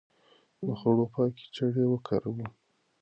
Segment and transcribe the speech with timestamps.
[0.65, 2.47] د خوړو پاکې چړې وکاروئ.